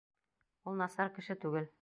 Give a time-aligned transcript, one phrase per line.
[0.71, 1.71] Ул насар кеше түгел.